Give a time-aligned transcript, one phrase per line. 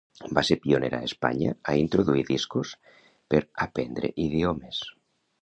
[0.35, 2.73] Va ser pionera a Espanya a introduir discos
[3.35, 4.83] per aprendre idiomes.